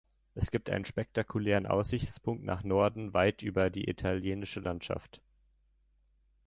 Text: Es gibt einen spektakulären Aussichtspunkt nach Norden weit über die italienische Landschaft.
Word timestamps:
Es 0.33 0.49
gibt 0.49 0.71
einen 0.71 0.83
spektakulären 0.85 1.67
Aussichtspunkt 1.67 2.43
nach 2.43 2.63
Norden 2.63 3.13
weit 3.13 3.43
über 3.43 3.69
die 3.69 3.87
italienische 3.87 4.59
Landschaft. 4.59 5.21